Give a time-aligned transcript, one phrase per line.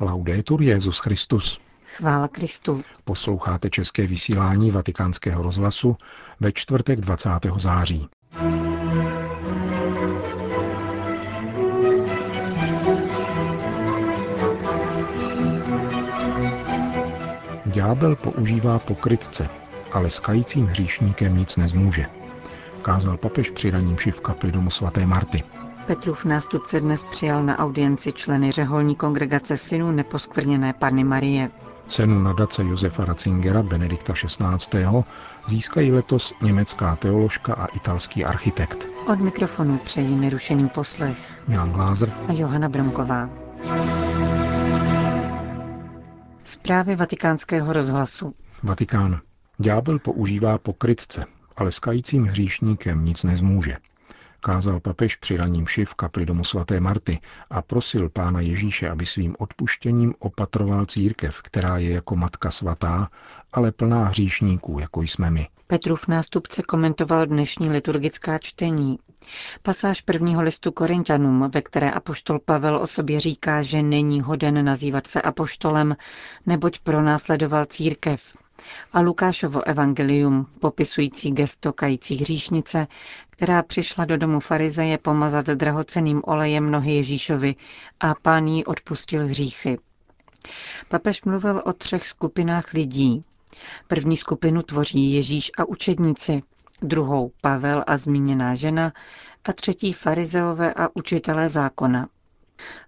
[0.00, 1.60] Laudetur Jezus Christus.
[1.96, 2.82] Chvála Kristu.
[3.04, 5.96] Posloucháte české vysílání Vatikánského rozhlasu
[6.40, 7.30] ve čtvrtek 20.
[7.56, 8.08] září.
[17.66, 19.48] Ďábel používá pokrytce,
[19.92, 22.06] ale s kajícím hříšníkem nic nezmůže.
[22.82, 25.42] Kázal papež při ranímši v kapli domu svaté Marty.
[25.88, 31.50] Petrův nástupce dnes přijal na audienci členy řeholní kongregace synů neposkvrněné Panny Marie.
[31.86, 34.86] Cenu nadace Josefa Ratzingera Benedikta XVI.
[35.48, 38.88] získají letos německá teoložka a italský architekt.
[39.06, 43.30] Od mikrofonu přejí nerušený poslech Milan Glázer a Johana Bromková.
[46.44, 48.34] Zprávy vatikánského rozhlasu.
[48.62, 49.20] Vatikán.
[49.58, 51.24] Ďábel používá pokrytce,
[51.56, 53.76] ale s kajícím hříšníkem nic nezmůže.
[54.40, 57.20] Kázal papež při raním v kapli domu svaté Marty
[57.50, 63.08] a prosil pána Ježíše, aby svým odpuštěním opatroval církev, která je jako matka svatá,
[63.52, 65.48] ale plná hříšníků, jako jsme my.
[65.66, 68.98] Petrův nástupce komentoval dnešní liturgická čtení.
[69.62, 75.06] Pasáž prvního listu Korintianům, ve které apoštol Pavel o sobě říká, že není hoden nazývat
[75.06, 75.96] se apoštolem,
[76.46, 78.36] neboť pronásledoval církev.
[78.92, 82.86] A Lukášovo evangelium, popisující gesto kající hříšnice,
[83.30, 87.54] která přišla do domu farizeje pomazat drahoceným olejem nohy Ježíšovi
[88.00, 89.78] a pán jí odpustil hříchy.
[90.88, 93.24] Papež mluvil o třech skupinách lidí.
[93.88, 96.42] První skupinu tvoří Ježíš a učedníci,
[96.82, 98.92] druhou Pavel a zmíněná žena
[99.44, 102.08] a třetí farizeové a učitelé zákona.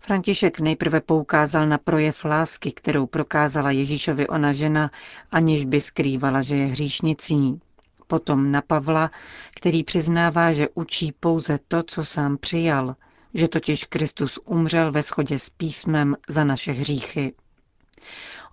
[0.01, 4.91] František nejprve poukázal na projev lásky, kterou prokázala Ježíšovi ona žena,
[5.31, 7.61] aniž by skrývala, že je hříšnicí.
[8.07, 9.11] Potom na Pavla,
[9.57, 12.97] který přiznává, že učí pouze to, co sám přijal,
[13.35, 17.33] že totiž Kristus umřel ve shodě s písmem za naše hříchy.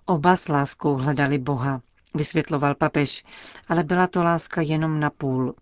[0.06, 1.80] Oba s láskou hledali Boha,
[2.14, 3.24] vysvětloval papež,
[3.68, 5.54] ale byla to láska jenom na půl.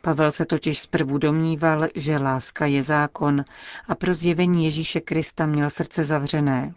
[0.00, 3.44] Pavel se totiž zprvu domníval, že láska je zákon
[3.88, 6.74] a pro zjevení Ježíše Krista měl srdce zavřené.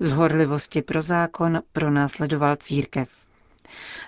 [0.00, 3.10] Z horlivosti pro zákon pronásledoval církev.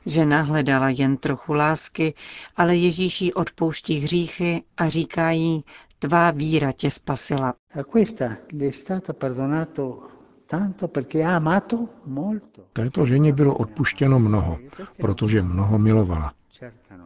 [0.06, 2.14] Žena hledala jen trochu lásky,
[2.56, 5.64] ale Ježíš jí odpouští hříchy a říká jí,
[5.98, 7.54] tvá víra tě spasila.
[12.72, 14.58] Této ženě bylo odpuštěno mnoho,
[15.00, 16.32] protože mnoho milovala.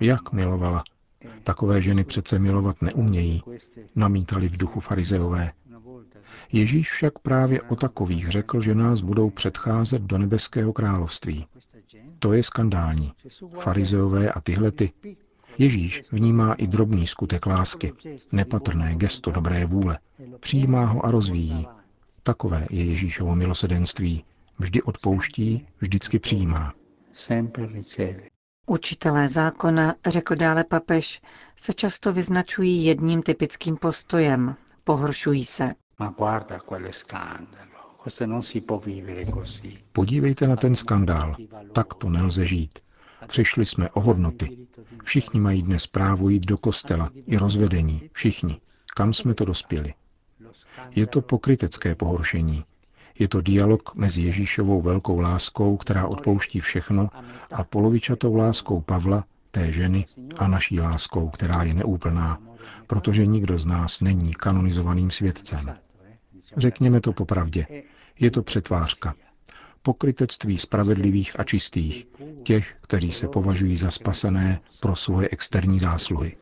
[0.01, 0.84] Jak milovala?
[1.45, 3.43] Takové ženy přece milovat neumějí,
[3.97, 5.53] namítali v duchu farizeové.
[6.53, 11.47] Ježíš však právě o takových řekl, že nás budou předcházet do nebeského království.
[12.19, 13.13] To je skandální.
[13.59, 14.93] Farizeové a tyhle ty.
[15.59, 17.93] Ježíš vnímá i drobný skutek lásky,
[18.33, 19.99] nepatrné gesto dobré vůle.
[20.41, 21.67] Přijímá ho a rozvíjí.
[22.23, 24.25] Takové je Ježíšovo milosedenství.
[24.59, 26.75] Vždy odpouští, vždycky přijímá.
[28.66, 31.22] Učitelé zákona, řekl dále papež,
[31.56, 34.56] se často vyznačují jedním typickým postojem.
[34.84, 35.75] Pohoršují se.
[39.93, 41.37] Podívejte na ten skandál.
[41.72, 42.78] Tak to nelze žít.
[43.27, 44.66] Přišli jsme o hodnoty.
[45.03, 48.60] Všichni mají dnes právo jít do kostela, i rozvedení, všichni.
[48.94, 49.94] Kam jsme to dospěli?
[50.91, 52.65] Je to pokrytecké pohoršení.
[53.19, 57.09] Je to dialog mezi Ježíšovou velkou láskou, která odpouští všechno,
[57.53, 60.06] a polovičatou láskou Pavla, té ženy,
[60.38, 62.38] a naší láskou, která je neúplná,
[62.87, 65.77] protože nikdo z nás není kanonizovaným svědcem.
[66.56, 67.66] Řekněme to popravdě.
[68.21, 69.15] Je to přetvářka.
[69.87, 72.07] Pokrytectví spravedlivých a čistých,
[72.43, 76.37] těch, kteří se považují za spasené pro svoje externí zásluhy.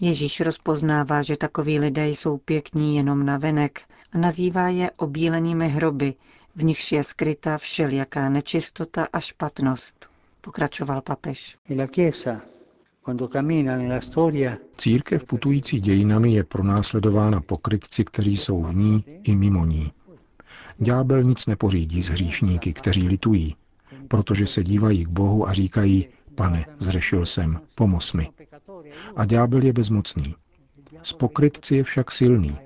[0.00, 3.80] Ježíš rozpoznává, že takoví lidé jsou pěkní jenom na venek
[4.12, 6.14] a nazývá je obílenými hroby,
[6.56, 11.56] v nichž je skryta všelijaká nečistota a špatnost, pokračoval papež.
[14.76, 19.92] Církev putující dějinami je pronásledována pokrytci, kteří jsou v ní i mimo ní.
[20.78, 23.56] Ďábel nic nepořídí s hříšníky, kteří litují,
[24.08, 28.28] protože se dívají k Bohu a říkají, pane, zřešil jsem, pomoz mi.
[29.16, 30.34] A ďábel je bezmocný.
[31.02, 32.56] Z pokrytci je však silný.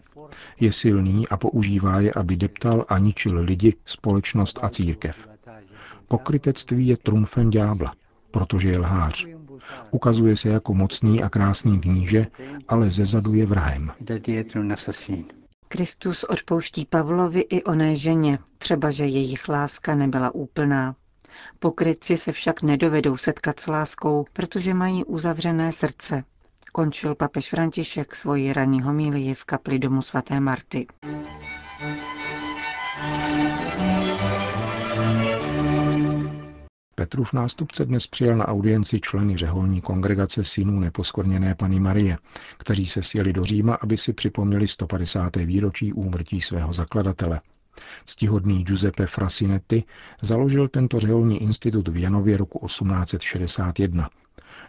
[0.60, 5.28] Je silný a používá je, aby deptal a ničil lidi, společnost a církev.
[6.08, 7.92] Pokrytectví je trumfem ďábla,
[8.30, 9.26] protože je lhář.
[9.90, 12.26] Ukazuje se jako mocný a krásný kníže,
[12.68, 13.92] ale zezadu je vrahem.
[15.68, 20.94] Kristus odpouští Pavlovi i oné ženě, třeba že jejich láska nebyla úplná.
[21.58, 26.24] Pokrytci se však nedovedou setkat s láskou, protože mají uzavřené srdce.
[26.72, 30.86] Končil papež František svoji ranní homílii v kapli domu svaté Marty.
[36.98, 42.18] Petrův nástupce dnes přijel na audienci členy řeholní kongregace synů neposkvrněné Pany Marie,
[42.56, 45.36] kteří se sjeli do Říma, aby si připomněli 150.
[45.36, 47.40] výročí úmrtí svého zakladatele.
[48.04, 49.84] Ctihodný Giuseppe Frasinetti
[50.22, 54.10] založil tento řeholní institut v Janově roku 1861.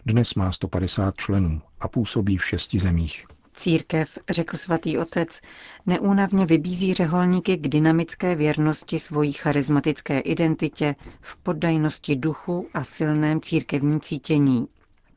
[0.06, 3.26] Dnes má 150 členů a působí v šesti zemích.
[3.58, 5.40] Církev, řekl svatý otec,
[5.86, 14.00] neúnavně vybízí řeholníky k dynamické věrnosti svojí charismatické identitě v poddajnosti duchu a silném církevním
[14.00, 14.68] cítění.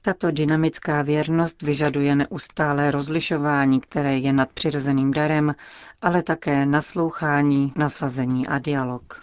[0.01, 5.55] Tato dynamická věrnost vyžaduje neustálé rozlišování, které je nadpřirozeným darem,
[6.01, 9.21] ale také naslouchání, nasazení a dialog.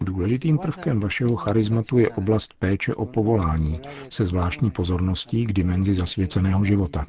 [0.00, 6.64] Důležitým prvkem vašeho charizmatu je oblast péče o povolání, se zvláštní pozorností k dimenzi zasvěceného
[6.64, 7.06] života.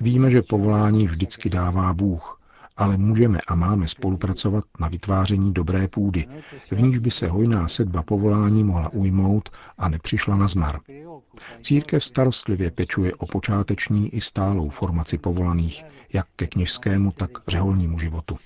[0.00, 2.39] Víme, že povolání vždycky dává Bůh,
[2.80, 6.26] ale můžeme a máme spolupracovat na vytváření dobré půdy,
[6.70, 9.48] v níž by se hojná sedba povolání mohla ujmout
[9.78, 10.80] a nepřišla na zmar.
[11.62, 18.36] Církev starostlivě pečuje o počáteční i stálou formaci povolaných, jak ke kněžskému, tak řeholnímu životu.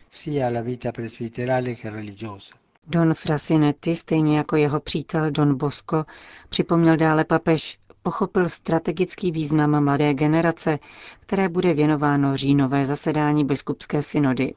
[2.86, 6.04] Don Frasinetti, stejně jako jeho přítel Don Bosco,
[6.48, 10.78] připomněl dále papež, pochopil strategický význam mladé generace,
[11.20, 14.54] které bude věnováno říjnové zasedání biskupské synody.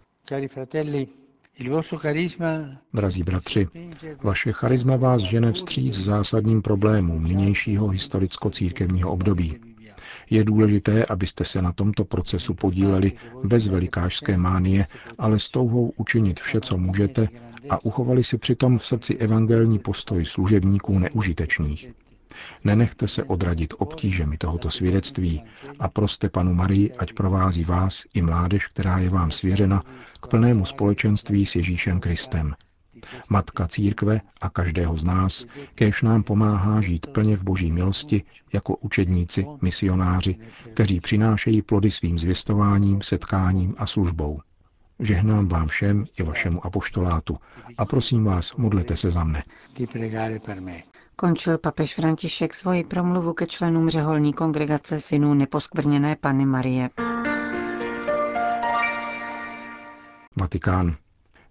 [2.93, 3.67] Drazí bratři,
[4.23, 9.57] vaše charisma vás žene vstříc zásadním problémům nynějšího historicko-církevního období.
[10.29, 13.11] Je důležité, abyste se na tomto procesu podíleli
[13.43, 17.27] bez velikářské mánie, ale s touhou učinit vše, co můžete
[17.69, 21.91] a uchovali si přitom v srdci evangelní postoj služebníků neužitečných.
[22.63, 25.43] Nenechte se odradit obtížemi tohoto svědectví
[25.79, 29.83] a proste panu Marii, ať provází vás i mládež, která je vám svěřena,
[30.21, 32.55] k plnému společenství s Ježíšem Kristem.
[33.29, 35.45] Matka církve a každého z nás,
[35.75, 40.35] kéž nám pomáhá žít plně v boží milosti jako učedníci, misionáři,
[40.73, 44.41] kteří přinášejí plody svým zvěstováním, setkáním a službou.
[44.99, 47.37] Žehnám vám všem i vašemu apoštolátu
[47.77, 49.43] a prosím vás, modlete se za mne.
[51.19, 56.89] Končil papež František svoji promluvu ke členům řeholní kongregace synů neposkvrněné Pany Marie.
[60.39, 60.95] Vatikán.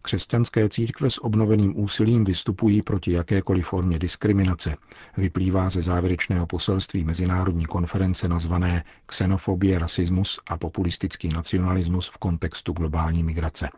[0.02, 4.76] Křesťanské církve s obnoveným úsilím vystupují proti jakékoliv formě diskriminace,
[5.16, 13.22] vyplývá ze závěrečného poselství Mezinárodní konference nazvané Xenofobie, rasismus a populistický nacionalismus v kontextu globální
[13.22, 13.68] migrace.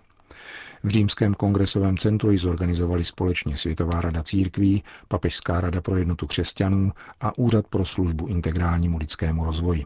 [0.82, 6.92] V Římském kongresovém centru ji zorganizovali společně Světová rada církví, Papežská rada pro jednotu křesťanů
[7.20, 9.84] a Úřad pro službu integrálnímu lidskému rozvoji.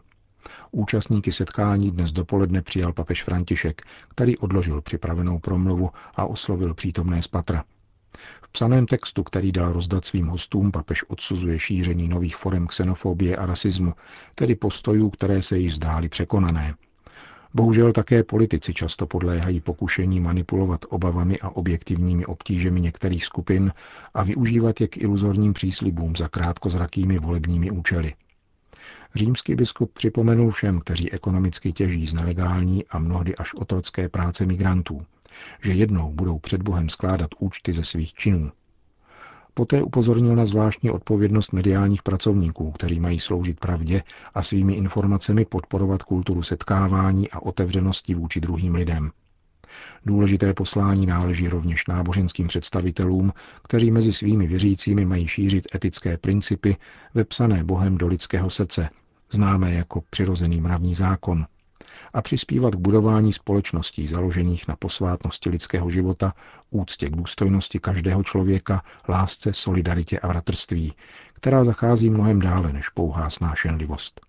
[0.71, 7.27] Účastníky setkání dnes dopoledne přijal papež František, který odložil připravenou promluvu a oslovil přítomné z
[7.27, 7.63] patra.
[8.41, 13.45] V psaném textu, který dal rozdat svým hostům, papež odsuzuje šíření nových forem xenofobie a
[13.45, 13.93] rasismu,
[14.35, 16.75] tedy postojů, které se již zdály překonané.
[17.55, 23.73] Bohužel také politici často podléhají pokušení manipulovat obavami a objektivními obtížemi některých skupin
[24.13, 28.13] a využívat je k iluzorním příslibům za krátkozrakými volebními účely.
[29.15, 35.05] Římský biskup připomenul všem, kteří ekonomicky těží z nelegální a mnohdy až otrocké práce migrantů,
[35.61, 38.51] že jednou budou před Bohem skládat účty ze svých činů.
[39.53, 46.03] Poté upozornil na zvláštní odpovědnost mediálních pracovníků, kteří mají sloužit pravdě a svými informacemi podporovat
[46.03, 49.11] kulturu setkávání a otevřenosti vůči druhým lidem.
[50.05, 53.33] Důležité poslání náleží rovněž náboženským představitelům,
[53.63, 56.77] kteří mezi svými věřícími mají šířit etické principy
[57.13, 58.89] vepsané Bohem do lidského srdce,
[59.31, 61.45] známé jako přirozený mravní zákon,
[62.13, 66.33] a přispívat k budování společností založených na posvátnosti lidského života,
[66.69, 70.93] úctě k důstojnosti každého člověka, lásce, solidaritě a bratrství,
[71.33, 74.21] která zachází mnohem dále než pouhá snášenlivost.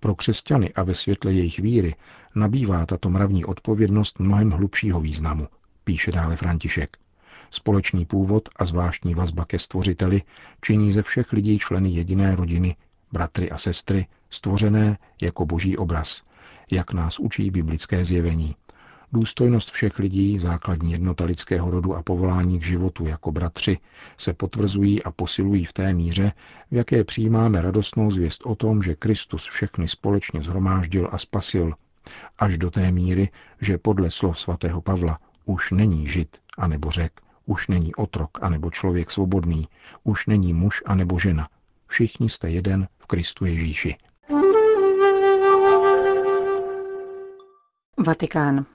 [0.00, 1.94] Pro křesťany a ve světle jejich víry
[2.34, 5.48] nabývá tato mravní odpovědnost mnohem hlubšího významu,
[5.84, 6.96] píše dále František.
[7.50, 10.22] Společný původ a zvláštní vazba ke stvořiteli
[10.60, 12.76] činí ze všech lidí členy jediné rodiny,
[13.12, 16.22] bratry a sestry, stvořené jako boží obraz,
[16.72, 18.56] jak nás učí biblické zjevení.
[19.12, 23.78] Důstojnost všech lidí, základní jednota lidského rodu a povolání k životu jako bratři
[24.16, 26.32] se potvrzují a posilují v té míře,
[26.70, 31.74] v jaké přijímáme radostnou zvěst o tom, že Kristus všechny společně zhromáždil a spasil,
[32.38, 37.68] až do té míry, že podle slov svatého Pavla už není žid anebo řek, už
[37.68, 39.68] není otrok anebo člověk svobodný,
[40.04, 41.48] už není muž anebo žena.
[41.86, 43.96] Všichni jste jeden v Kristu Ježíši.
[47.98, 48.66] Vatikán.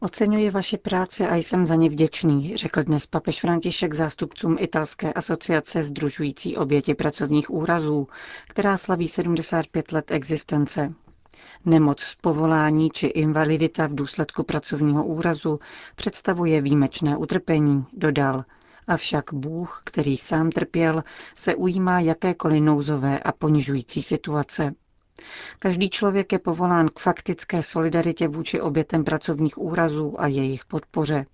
[0.00, 5.82] Oceňuji vaši práci a jsem za ně vděčný, řekl dnes papež František zástupcům italské asociace
[5.82, 8.08] združující oběti pracovních úrazů,
[8.48, 10.92] která slaví 75 let existence.
[11.64, 15.60] Nemoc z povolání či invalidita v důsledku pracovního úrazu
[15.96, 18.44] představuje výjimečné utrpení, dodal.
[18.86, 21.04] Avšak Bůh, který sám trpěl,
[21.36, 24.74] se ujímá jakékoliv nouzové a ponižující situace.
[25.58, 31.26] Každý člověk je povolán k faktické solidaritě vůči obětem pracovních úrazů a jejich podpoře.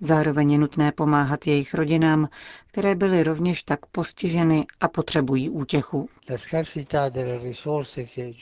[0.00, 2.28] Zároveň je nutné pomáhat jejich rodinám,
[2.66, 6.08] které byly rovněž tak postiženy a potřebují útěchu.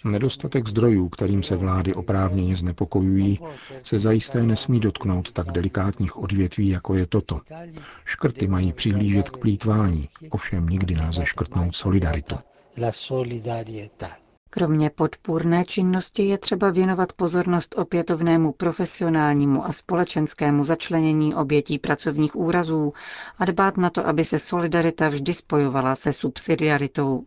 [0.04, 3.40] Nedostatek zdrojů, kterým se vlády oprávněně znepokojují,
[3.82, 7.40] se zajisté nesmí dotknout tak delikátních odvětví, jako je toto.
[8.04, 12.36] Škrty mají přihlížet k plítvání, ovšem nikdy nelze škrtnout solidaritu.
[14.58, 22.92] Kromě podpůrné činnosti je třeba věnovat pozornost opětovnému profesionálnímu a společenskému začlenění obětí pracovních úrazů
[23.38, 27.24] a dbát na to, aby se solidarita vždy spojovala se subsidiaritou.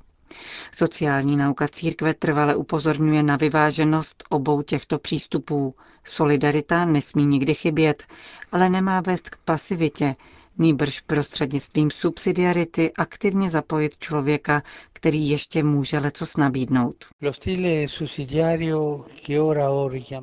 [0.71, 5.75] Sociální nauka církve trvale upozorňuje na vyváženost obou těchto přístupů.
[6.03, 8.03] Solidarita nesmí nikdy chybět,
[8.51, 10.15] ale nemá vést k pasivitě,
[10.59, 14.63] nýbrž prostřednictvím subsidiarity aktivně zapojit člověka,
[14.93, 16.95] který ještě může lecos nabídnout.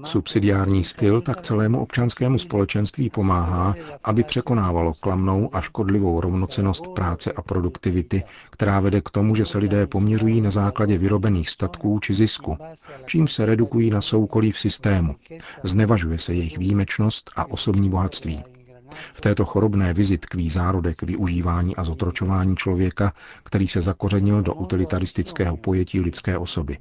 [0.05, 3.75] Subsidiární styl tak celému občanskému společenství pomáhá,
[4.05, 9.59] aby překonávalo klamnou a škodlivou rovnocenost práce a produktivity, která vede k tomu, že se
[9.59, 12.59] lidé poměřují na základě vyrobených statků či zisku,
[13.07, 15.15] čím se redukují na soukolí v systému.
[15.65, 18.56] Znevažuje se jejich výjimečnost a osobní bohatství.
[19.15, 23.13] V této chorobné vizi tkví zárodek využívání a zotročování člověka,
[23.43, 26.79] který se zakořenil do utilitaristického pojetí lidské osoby.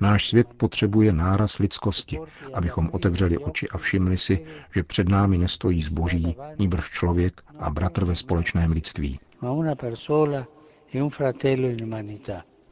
[0.00, 2.18] Náš svět potřebuje náraz lidskosti,
[2.54, 8.04] abychom otevřeli oči a všimli si, že před námi nestojí zboží, níbrž člověk a bratr
[8.04, 9.20] ve společném lidství.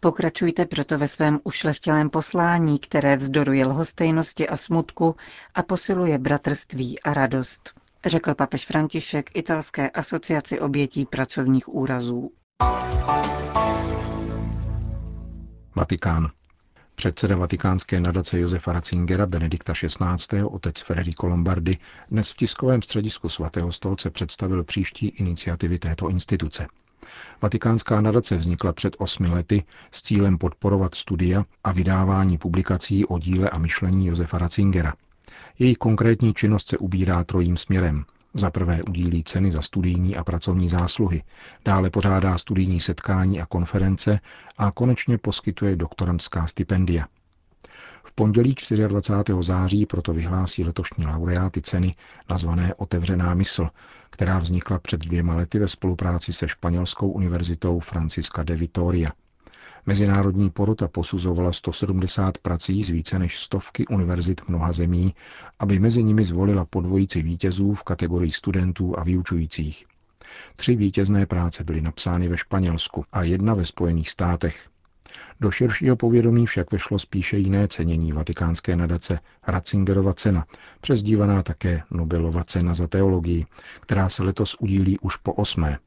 [0.00, 5.16] Pokračujte proto ve svém ušlechtilém poslání, které vzdoruje lhostejnosti a smutku
[5.54, 7.74] a posiluje bratrství a radost
[8.06, 12.30] řekl papež František italské asociaci obětí pracovních úrazů.
[15.76, 16.30] Vatikán.
[16.94, 20.42] Předseda vatikánské nadace Josefa Ratzingera Benedikta XVI.
[20.42, 21.78] otec Federico Lombardi
[22.10, 26.66] dnes v tiskovém středisku svatého stolce představil příští iniciativy této instituce.
[27.42, 33.50] Vatikánská nadace vznikla před osmi lety s cílem podporovat studia a vydávání publikací o díle
[33.50, 34.94] a myšlení Josefa Ratzingera.
[35.58, 38.04] Její konkrétní činnost se ubírá trojím směrem.
[38.34, 41.22] Za prvé udílí ceny za studijní a pracovní zásluhy,
[41.64, 44.20] dále pořádá studijní setkání a konference
[44.58, 47.06] a konečně poskytuje doktorantská stipendia.
[48.04, 48.54] V pondělí
[48.88, 49.38] 24.
[49.40, 51.94] září proto vyhlásí letošní laureáty ceny
[52.30, 53.68] nazvané Otevřená mysl,
[54.10, 59.10] která vznikla před dvěma lety ve spolupráci se španělskou univerzitou Francisca de Vitoria–
[59.86, 65.14] Mezinárodní porota posuzovala 170 prací z více než stovky univerzit mnoha zemí,
[65.58, 69.86] aby mezi nimi zvolila podvojici vítězů v kategorii studentů a vyučujících.
[70.56, 74.68] Tři vítězné práce byly napsány ve Španělsku a jedna ve Spojených státech.
[75.40, 80.46] Do širšího povědomí však vešlo spíše jiné cenění vatikánské nadace Ratzingerova cena,
[80.80, 83.46] přezdívaná také Nobelova cena za teologii,
[83.80, 85.78] která se letos udílí už po osmé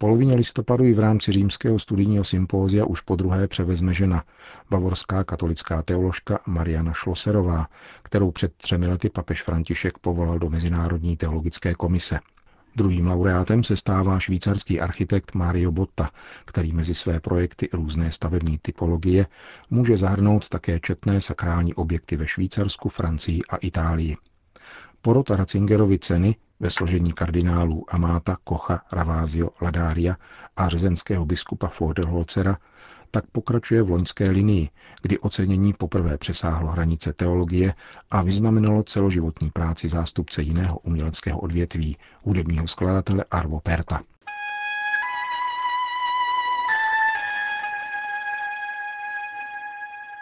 [0.00, 4.24] polovině listopadu i v rámci římského studijního sympózia už po druhé převezme žena,
[4.70, 7.66] bavorská katolická teoložka Mariana Šloserová,
[8.02, 12.20] kterou před třemi lety papež František povolal do Mezinárodní teologické komise.
[12.76, 16.10] Druhým laureátem se stává švýcarský architekt Mario Botta,
[16.44, 19.26] který mezi své projekty různé stavební typologie
[19.70, 24.16] může zahrnout také četné sakrální objekty ve Švýcarsku, Francii a Itálii.
[25.02, 30.16] Porota Ratzingerovy ceny ve složení kardinálů Amáta, Kocha, Ravázio, Ladária
[30.56, 32.58] a řezenského biskupa Forderholcera
[33.10, 34.68] tak pokračuje v loňské linii,
[35.02, 37.74] kdy ocenění poprvé přesáhlo hranice teologie
[38.10, 44.00] a vyznamenalo celoživotní práci zástupce jiného uměleckého odvětví, hudebního skladatele Arvo Perta.